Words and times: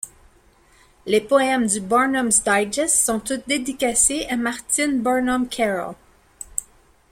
Les 1.05 1.21
poèmes 1.21 1.67
du 1.67 1.79
Barnum's 1.79 2.43
Digest 2.43 3.05
sont 3.05 3.19
tous 3.19 3.37
dédicacés 3.45 4.25
à 4.31 4.35
Martine 4.35 4.99
Barnum 4.99 5.47
Carol. 5.47 5.93